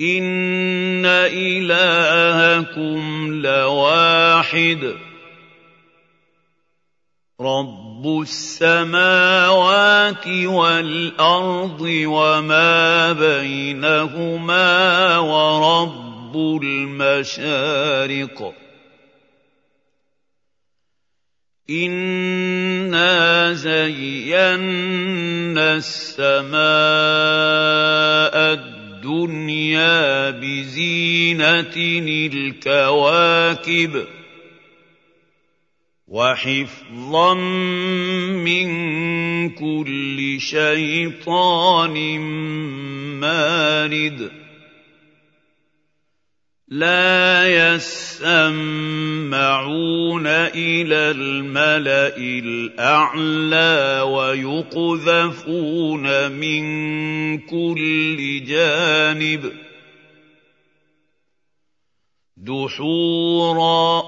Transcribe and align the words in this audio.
إِنَّ 0.00 1.04
إِلَٰهَكُمْ 1.36 3.00
لَوَاحِدٌ 3.42 4.96
رَّبُّ 7.40 8.20
السَّمَاوَاتِ 8.22 10.26
وَالْأَرْضِ 10.28 11.80
وَمَا 11.80 13.12
بَيْنَهُمَا 13.12 15.18
وَرَبُّ 15.18 16.36
الْمَشَارِقِ 16.62 18.54
إِنَّا 21.70 23.52
زَيَّنَّا 23.52 25.76
السَّمَاءَ 25.76 26.60
الدُّنْيَا 29.00 30.30
بِزِينَةٍ 30.30 31.76
الْكَوَاكِبِ 32.34 34.06
وَحِفْظًا 36.08 37.34
مِّن 38.44 38.68
كُلِّ 39.50 40.36
شَيْطَانٍ 40.40 42.20
مَّارِدٍ 43.20 44.39
لَا 46.70 47.74
يَسَّمَّعُونَ 47.74 48.26
إِلَى 50.54 51.10
الْمَلَإِ 51.10 52.14
الْأَعْلَىٰ 52.18 54.00
وَيُقْذَفُونَ 54.06 55.52
مِن 56.32 56.62
كُلِّ 57.38 58.44
جَانِبٍ 58.46 59.52
دُحُورًا 62.36 64.00
ۖ 64.00 64.04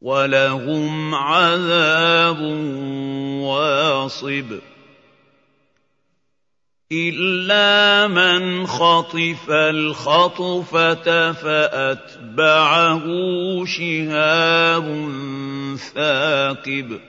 وَلَهُمْ 0.00 1.14
عَذَابٌ 1.14 2.40
وَاصِبٌ 3.44 4.60
إِلَّا 6.92 8.06
مَنْ 8.06 8.66
خَطِفَ 8.66 9.50
الْخَطْفَةَ 9.50 11.32
فَأَتْبَعَهُ 11.32 13.04
شِهَابٌ 13.64 15.08
ثَاقِبٌ. 15.76 17.00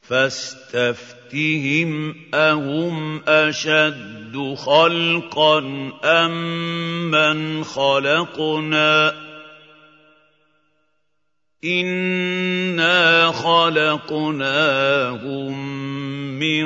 فَاسْتَفْتِهِمْ 0.00 2.14
أَهُمْ 2.34 3.22
أَشَدُّ 3.28 4.54
خَلْقًا 4.58 5.58
أَمَّنْ 6.04 7.64
خَلَقْنَا 7.64 9.10
ۚ. 9.10 9.14
إِنَّا 11.64 12.55
خَلَقْنَاهُم 13.36 15.58
مِّن 16.38 16.64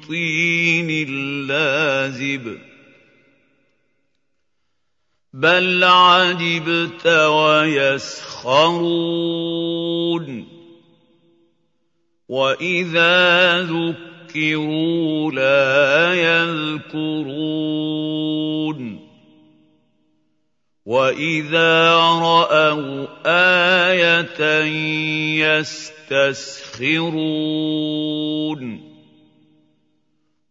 طِينٍ 0.00 1.08
لَّازِبٍ. 1.46 2.58
بَلْ 5.32 5.84
عَجِبْتَ 5.84 7.06
وَيَسْخَرُونَ. 7.06 8.20
وَإِذَا 12.28 13.62
ذُكِّرُوا 13.62 15.32
لَا 15.32 16.14
يَذْكُرُونَ. 16.14 18.99
وَإِذَا 20.90 21.94
رَأَوْا 22.18 23.06
آيَةً 23.94 24.42
يَسْتَسْخِرُونَ 25.38 26.50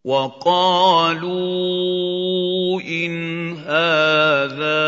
وَقَالُوا 0.04 1.20
إِنْ 2.80 3.12
هَٰذَا 3.68 4.80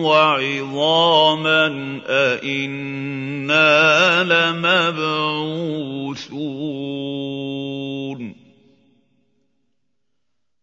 وَعِظَامًا 0.00 1.66
أَإِنَّا 2.08 3.68
لَمَبْعُوثُونَ 4.24 5.02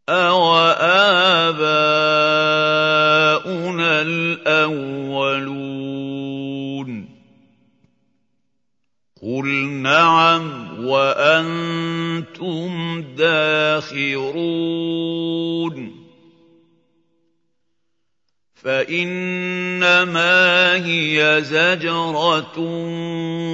أَوَآبَاؤُنَا 0.10 1.62
الْأَوَّلُونَ 4.02 4.99
قُلْ 9.40 9.48
نَعَمْ 9.88 10.44
وَأَنتُمْ 10.86 12.70
دَاخِرُونَ 13.16 14.36
فَإِنَّمَا 18.56 20.36
هِيَ 20.86 21.42
زَجْرَةٌ 21.42 22.60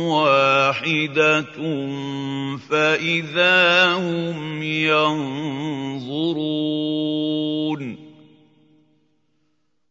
وَاحِدَةٌ 0.09 1.57
فَإِذَا 2.69 3.93
هُمْ 3.93 4.63
يَنظُرُونَ 4.63 6.05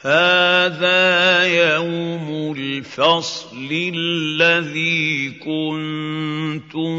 هَٰذَا 0.00 1.44
يَوْمُ 1.44 2.52
الْفَصْلِ 2.56 3.68
الَّذِي 3.94 5.30
كُنتُم 5.30 6.92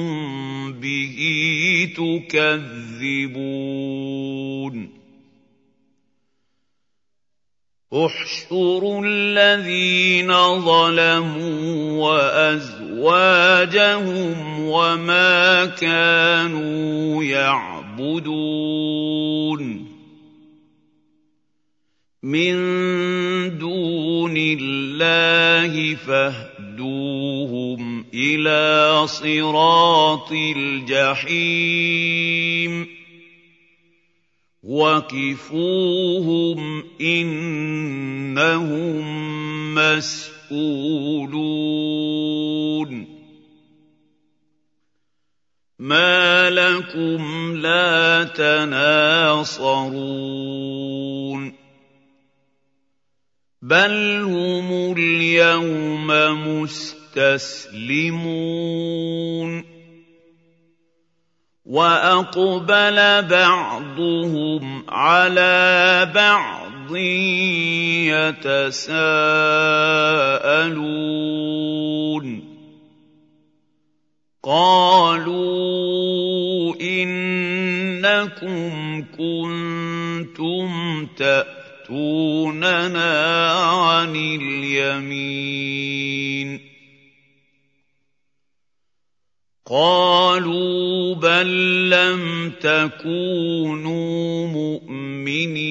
بِهِ 0.73 1.17
تُكَذِّبُونَ. 1.97 3.33
احْشُرُوا 7.93 9.01
الَّذِينَ 9.05 10.33
ظَلَمُوا 10.65 12.01
وَأَزْوَاجَهُمْ 12.09 13.39
وَمَا 14.59 15.65
كَانُوا 15.65 17.23
يَعْبُدُونَ 17.23 18.33
مِن 22.23 22.55
دُونِ 23.57 24.33
اللَّهِ 24.37 25.95
فَاهْدُوهُمْ 25.95 27.81
إِلَىٰ 28.13 29.07
صِرَاطِ 29.07 30.31
الْجَحِيمِ 30.57 31.93
وَقِفُوهُمْ 34.63 36.59
ۖ 36.81 36.85
إِنَّهُم 37.01 38.63
مَّسْئُولُونَ 39.75 40.53
مَا 45.79 46.49
لَكُمْ 46.49 47.53
لَا 47.57 48.23
تَنَاصَرُونَ 48.23 49.43
بَلْ 53.61 54.21
هُمُ 54.23 54.93
الْيَوْمَ 54.97 56.07
مُسْتَسْلِمُونَ 56.47 57.63
وَأَقْبَلَ 61.65 63.23
بَعْضُهُمْ 63.23 64.83
عَلَىٰ 64.89 66.11
بَعْضٍ 66.15 66.95
يَتَسَاءَلُونَ 68.43 69.23
قَالُوا 74.43 75.55
إِنَّكُمْ 76.81 78.61
كُنتُمْ 79.17 80.67
تَأْتُونَنَا 81.15 82.71
عَنِ 83.51 84.15
الْيَمِينِ 84.15 85.92
قَالُوا 89.65 91.15
بَل 91.15 91.89
لَّمْ 91.89 92.51
تَكُونُوا 92.61 94.47
مُؤْمِنِينَ 94.47 95.63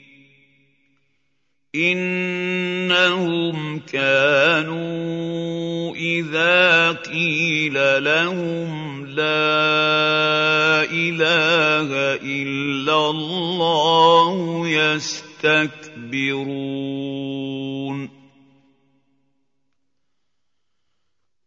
إِنَّهُمْ 1.75 3.79
كَانُوا 3.79 5.95
إِذَا 5.95 6.93
قِيلَ 6.93 8.05
لَهُمْ 8.05 9.07
لَا 9.07 10.83
إِلَٰهَ 10.91 12.19
إِلَّا 12.23 13.11
اللَّهُ 13.11 14.69
يَسْتَكْبِرُونَ. 14.69 15.71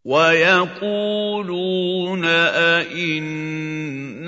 وَيَقُولُونَ 0.05 2.25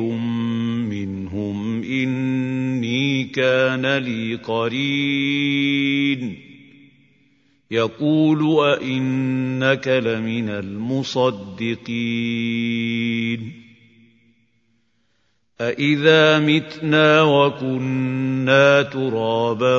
منهم 0.88 1.82
إني 1.82 3.24
كان 3.24 3.96
لي 3.96 4.34
قرين. 4.34 6.49
يقول 7.70 8.66
ائنك 8.66 9.88
لمن 9.88 10.48
المصدقين. 10.48 11.80
أإذا 15.60 16.38
متنا 16.38 17.22
وكنا 17.22 18.82
ترابا 18.82 19.78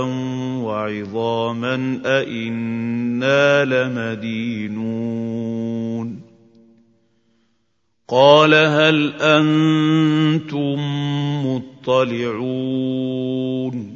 وعظاما 0.64 2.02
أإنا 2.06 3.66
لمدينون. 3.66 5.02
قال 8.08 8.54
هل 8.54 9.14
أنتم 9.22 10.76
مطلعون؟ 11.46 13.96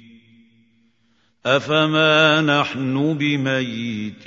أفما 1.45 2.41
نحن 2.41 3.17
بميتين 3.17 4.21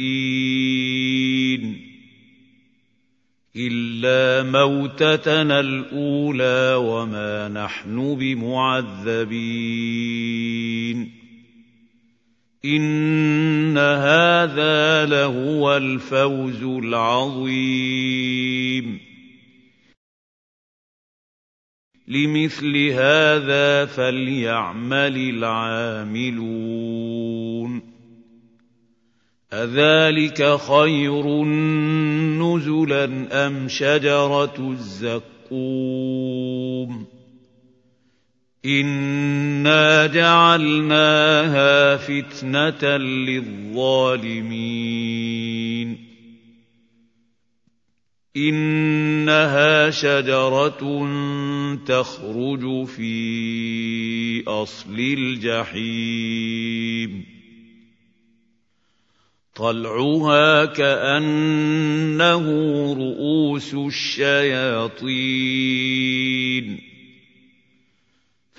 إلا 3.56 4.50
موتتنا 4.50 5.60
الأولى 5.60 6.74
وما 6.74 7.48
نحن 7.48 8.16
بمعذبين 8.18 9.24
إن 12.64 13.78
هذا 13.78 15.06
لهو 15.06 15.76
الفوز 15.76 16.62
العظيم 16.62 18.14
لمثل 22.08 22.76
هذا 22.76 23.84
فليعمل 23.84 25.16
العاملون. 25.16 26.34
أذلك 29.52 30.56
خير 30.56 31.44
نزلا 31.44 33.26
أم 33.46 33.68
شجرة 33.68 34.54
الزقوم؟ 34.58 35.24
إنا 38.66 40.06
جعلناها 40.06 41.96
فتنة 41.96 42.96
للظالمين. 42.96 45.23
إنها 48.36 49.90
شجرة 49.90 51.08
تخرج 51.86 52.86
في 52.86 54.44
أصل 54.46 54.98
الجحيم. 54.98 55.84
طلعها 59.54 60.64
كأنه 60.64 62.42
رؤوس 62.92 63.74
الشياطين. 63.74 64.94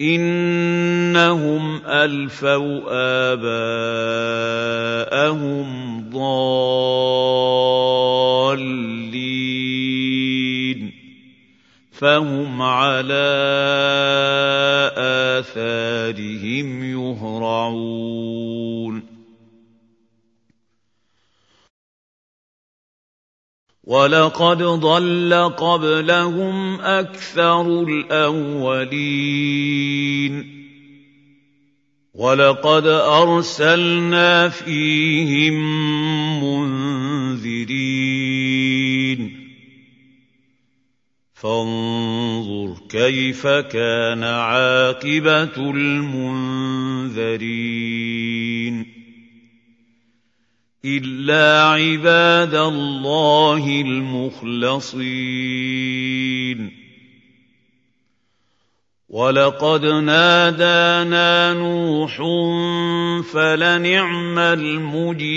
إنهم 0.00 1.82
ألفوا 1.86 2.80
آباءهم 3.32 5.66
ضالين. 6.10 6.92
فهم 11.92 12.62
على 12.62 13.32
آثارهم 15.38 16.84
يهرعون. 16.84 19.11
ولقد 23.84 24.62
ضل 24.62 25.34
قبلهم 25.56 26.80
أكثر 26.80 27.82
الأولين 27.82 29.42
ولقد 32.14 32.86
أرسلنا 32.86 34.48
فيهم 34.48 35.54
منذرين 36.44 37.82
فانظر 41.34 42.76
كيف 42.88 43.46
كان 43.46 44.24
عاقبة 44.24 45.70
المنذرين 45.70 46.62
إلا 50.84 51.62
عباد 51.62 52.54
الله 52.54 53.80
المخلصين. 53.80 54.92
ولقد 59.08 59.86
نادانا 59.86 61.54
نوح 61.54 62.16
فلنعم 63.32 64.38
المجيبون. 64.38 65.32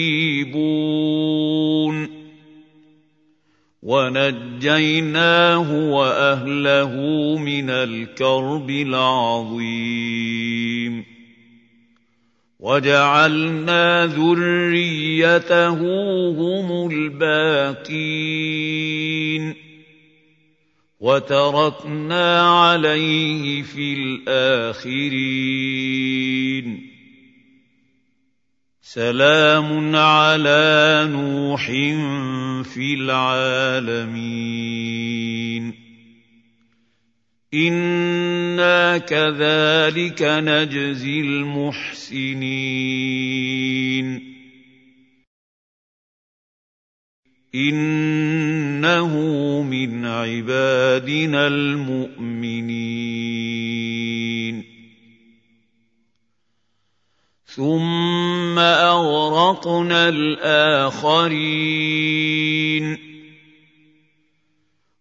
ونجيناه 3.84 5.72
وأهله 5.92 6.92
من 7.38 7.70
الكرب 7.70 8.70
العظيم. 8.70 10.45
وجعلنا 12.66 14.06
ذريته 14.06 15.70
هم 16.30 16.92
الباقين 16.92 18.26
وتركنا 21.00 22.42
عليه 22.42 23.62
في 23.62 23.94
الآخرين 23.94 25.06
سلام 28.82 29.96
على 29.96 31.08
نوح 31.12 31.66
في 32.74 32.94
العالمين 32.94 34.26
أنا 37.56 38.98
كذلك 38.98 40.22
نجزي 40.22 41.22
المحسنين 41.22 42.56
انه 47.56 49.14
من 49.62 50.06
عبادنا 50.06 51.48
المؤمنين 51.48 52.96
ثم 57.46 58.60
اغرقنا 58.60 60.10
الاخرين 60.10 61.46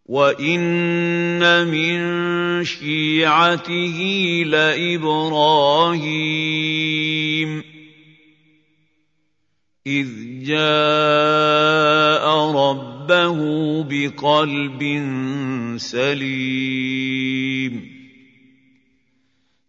وان 0.06 1.66
من 1.66 2.64
شيعته 2.64 3.98
لابراهيم 4.46 6.04
اذ 9.86 10.08
جاء 10.44 12.24
ربه 12.52 13.38
بقلب 13.82 14.82
سليم 15.76 17.94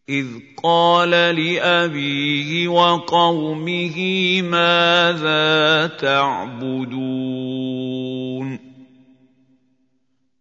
اذ 0.10 0.28
قال 0.64 1.10
لابيه 1.10 2.68
وقومه 2.68 3.98
ماذا 4.42 5.88
تعبدون 5.88 7.15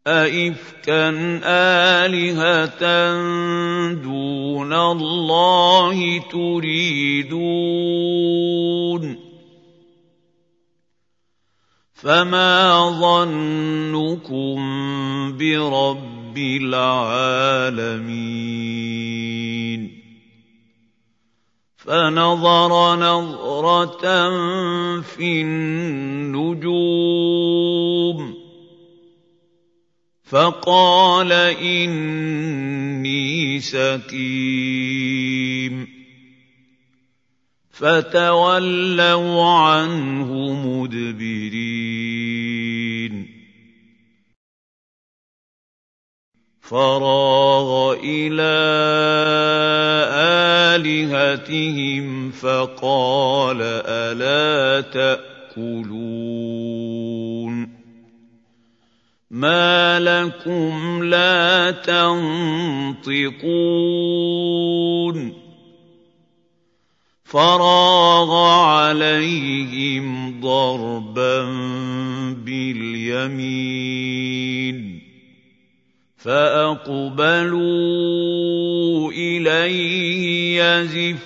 أئفكا 0.06 1.08
آلهة 2.04 2.84
دون 3.92 4.72
الله 4.72 6.18
تريدون 6.30 7.64
فما 11.94 12.90
ظنكم 13.00 14.56
برب 15.38 16.38
العالمين 16.38 17.64
فنظر 21.76 22.96
نظرة 22.96 24.30
في 25.00 25.42
النجوم 25.42 26.33
فقال 30.34 31.32
إني 31.62 33.14
سكيم 33.60 34.94
فتولوا 37.70 39.44
عنه 39.44 40.52
مدبرين. 40.66 41.84
فراغ 46.60 47.96
إلى 48.04 48.54
آلهتهم 50.74 52.30
فقال 52.30 53.62
ألا 53.86 54.80
تأكلون. 54.90 55.34
ما 59.34 60.00
لكم 60.00 61.04
لا 61.04 61.70
تنطقون 61.70 63.34
فراغ 67.24 68.36
عليهم 68.36 70.40
ضربا 70.40 71.42
باليمين 72.44 73.74
فاقبلوا 76.16 77.62
اليه 79.12 80.62
يزفون 80.62 81.24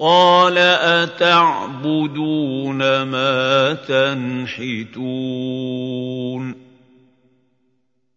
قال 0.00 0.58
أتعبدون 1.04 2.78
ما 3.02 3.72
تنحتون 3.74 5.10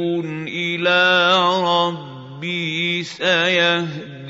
إلى 0.49 1.35
ربي 1.65 3.03
سيهدين. 3.03 4.25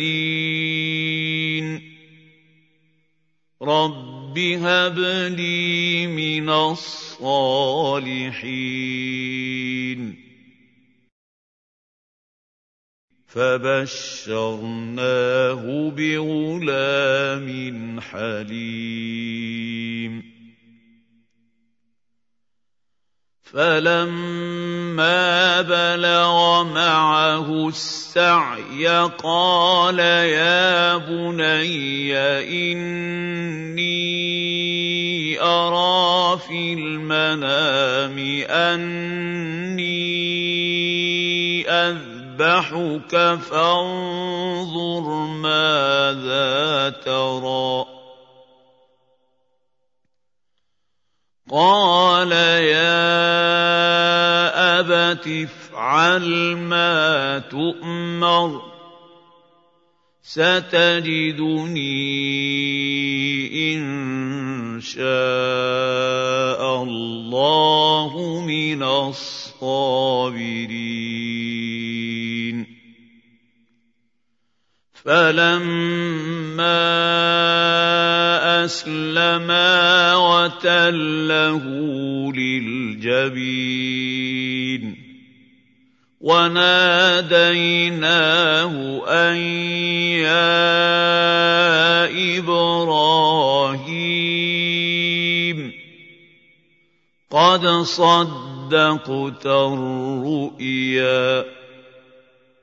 رب 3.63 4.14
هب 4.39 4.99
لي 5.39 6.07
من 6.07 6.51
الصالحين. 6.51 7.45
فبشرناه 13.27 14.31
بغلام 15.91 17.49
حليم. 18.01 19.55
فلما 23.43 25.15
بلغ 25.63 26.65
معه 26.65 27.69
السعي 27.69 28.87
قال 29.19 29.99
يا 29.99 30.97
بني 30.97 32.15
إني 32.73 34.24
ارى 35.69 36.39
في 36.39 36.75
المنام 36.75 38.19
اني 38.51 39.95
اذبحك 41.71 43.39
فانظر 43.51 45.11
ماذا 45.27 46.91
ترى 46.91 47.85
قال 51.51 52.33
يا 52.33 53.15
ابت 54.81 55.27
افعل 55.27 56.57
ما 56.57 57.39
تؤمر 57.39 58.75
ستجدني 60.23 61.85
ان 63.75 63.85
شاء 64.85 66.83
الله 66.83 68.45
من 68.47 68.83
الصابرين. 68.83 70.05
فلما 75.05 76.65
اسلما 78.65 80.15
وتله 80.17 81.63
للجبين. 82.33 83.55
وناديناه 86.21 87.25
أن 89.09 89.37
يا 90.25 90.65
إبراهيم 92.39 93.34
قد 97.35 97.67
صدقت 97.67 99.47
الرؤيا. 99.47 101.45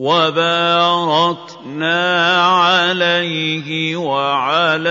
وَبَارَكْنَا 0.00 2.00
عَلَيْهِ 2.40 3.68
وَعَلَىٰ 4.00 4.88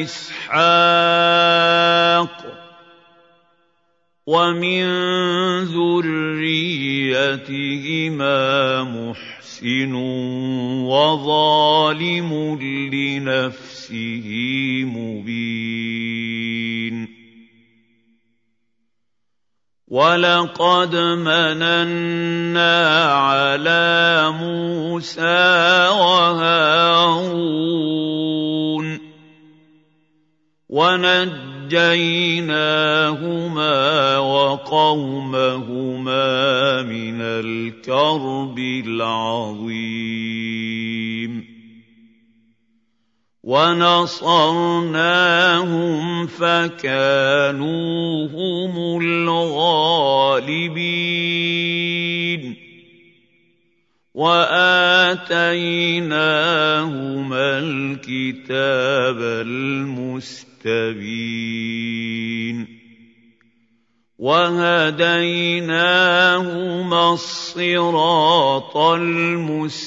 إِسْحَاقَ 0.00 0.64
ۚ 2.40 2.44
وَمِن 4.26 4.84
ذُرِّيَّتِهِمَا 5.68 7.20
مُحْسِنٌ 8.88 9.92
وَظَالِمٌ 10.88 12.30
لِّنَفْسِهِ 12.88 14.26
مُبِينٌ 14.88 16.51
وَلَقَدْ 19.92 20.96
مَنَنَّا 20.96 22.76
عَلَىٰ 23.12 24.32
مُوسَىٰ 24.40 25.88
وَهَارُونَ 26.00 27.36
وَنَجَّيْنَاهُمَا 30.72 31.78
وَقَوْمَهُمَا 34.18 35.52
مِنَ 36.88 37.20
الْكَرْبِ 37.20 38.58
الْعَظِيمِ 38.88 40.02
وَنَصَرْنَاهُمْ 43.42 44.86
فَكَانُوا 46.26 48.06
هُمُ 48.30 48.74
الْغَالِبِينَ 49.02 50.42
وَآتَيْنَاهُمَا 54.14 55.58
الْكِتَابَ 57.58 59.18
الْمُسْتَبِينَ 59.42 60.62
وَهَدَيْنَاهُمَا 64.18 65.42
الصِّرَاطَ 67.12 68.76
الْمُسْتَقِيمَ 68.76 69.82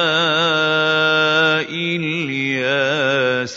الْيَاسِينَ. 1.96 3.52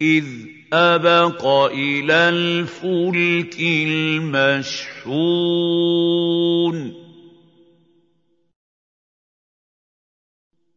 اذ 0.00 0.24
ابق 0.72 1.46
إلى 1.74 2.28
الفلك 2.28 3.56
المشحون 3.60 5.00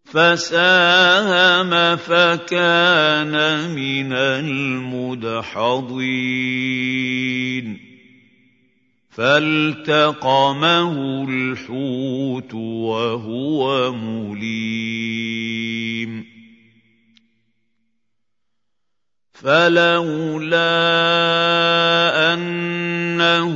فساهم 0.05 1.71
فكان 1.95 3.33
من 3.75 4.13
المدحضين 4.13 5.53
فالتقمه 9.15 10.93
الحوت 11.29 12.53
وهو 12.53 13.91
مليم. 13.91 14.73
فلولا 19.33 20.63
أنه 22.33 23.55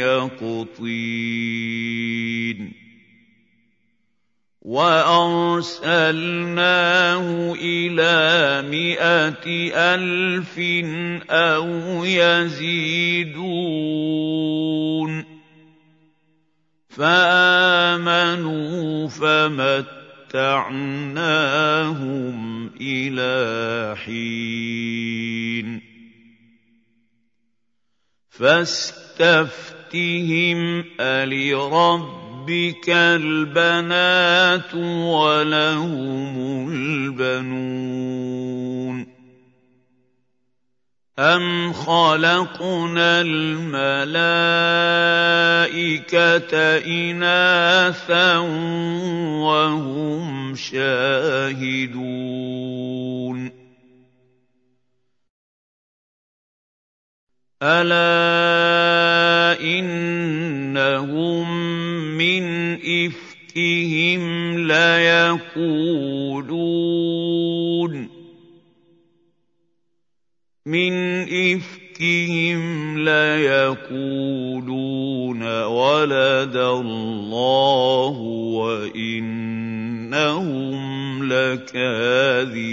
يقطين 0.00 1.26
وأرسلناه 4.62 5.92
إلى 7.52 8.16
مائه 8.70 9.72
ألف 9.74 10.58
أو 11.30 11.68
يزيدون 12.04 13.36
فآمنوا 16.88 18.46
فمتعناهم 20.30 21.56
إلى 22.80 23.96
حين 23.96 25.82
فاستفتهم 28.30 29.74
الرب 31.00 32.26
ربك 32.46 32.90
البنات 32.90 34.74
ولهم 34.74 36.68
البنون 36.72 37.96
أم 41.18 41.72
خلقنا 41.72 43.20
الملائكة 43.20 44.36
إناثا 46.84 48.38
وهم 49.40 50.54
شاهدون 50.54 51.96
ألا 57.62 59.60
إنهم 59.60 61.46
من 62.18 62.74
إفكهم 62.74 64.58
ليقولون 64.68 66.16
من 70.66 71.22
إفكهم 71.22 72.98
ليقولون 72.98 74.02
ولد 75.64 76.56
الله 76.56 78.18
وإنهم 78.58 79.46
لكاذبون. 81.32 82.66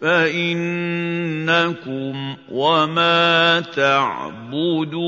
فَإِنَّكُمْ 0.00 1.36
وَمَا 2.50 3.60
تَعْبُدُونَ 3.60 5.00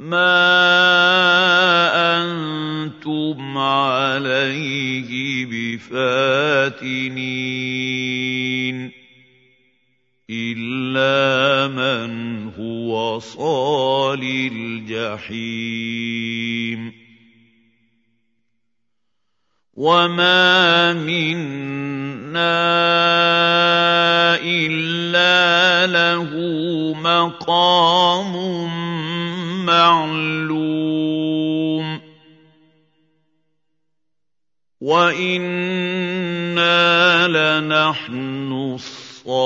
مَا 0.00 0.48
أَنتُمْ 2.16 3.58
عَلَيْهِ 3.58 5.10
بِفَاتِنِينَ 5.46 6.78
إِلَّا 10.30 11.68
مَنْ 11.68 12.12
هُوَ 12.58 13.18
صَالِ 13.18 14.22
الْجَحِيمِ 14.52 15.48
وَمَا 19.78 20.98
مِنَّا 20.98 22.42
إِلَّا 24.42 25.86
لَهُ 25.86 26.30
مَقَامٌ 26.98 28.34
مَّعْلُومٌ 29.70 31.06
وَإِنَّا 34.82 36.66
لَنَحْنُ 37.30 38.50
الصَّافُّونَ 38.74 39.38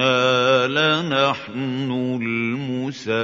وَإِنَّا 0.00 0.66
لَنَحْنُ 0.66 1.90
الْمُسَبِّحُونَ 2.22 3.20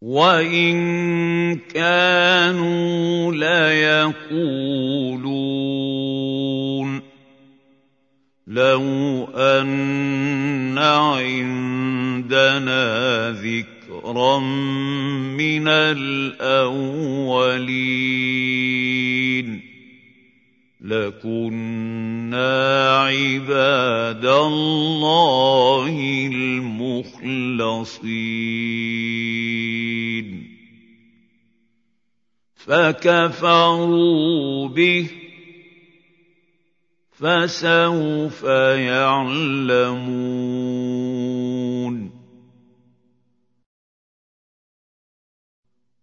وَإِن 0.00 0.76
كَانُوا 1.56 3.32
لَيَقُولُونَ 3.32 4.14
لَوْ 8.46 8.82
أَنَّ 9.34 10.78
عِندَنَا 10.78 12.84
ذِكْرًا 13.30 14.38
مِّنَ 15.40 15.68
الْأَوَّلِينَ 15.68 17.14
لَكُنَّا 20.84 22.52
عِبَادَ 23.00 24.24
اللَّهِ 24.24 25.96
الْمُخْلَصِينَ. 26.32 27.44
فَكَفَرُوا 32.54 33.88
بِهِ 34.68 35.06
ۖ 35.08 35.10
فَسَوْفَ 37.12 38.42
يَعْلَمُونَ. 38.76 39.84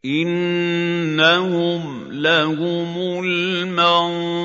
إِنَّهُمْ 0.05 2.13
لَهُمُ 2.13 3.25
الْمَنصُورُونَ. 3.25 4.41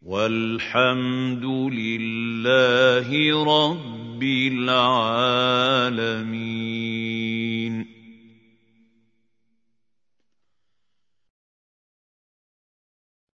وَالْحَمْدُ 0.06 1.44
لِلَّهِ 1.72 3.08
رَبِّ 3.44 4.22
الْعَالَمِينَ. 4.22 4.82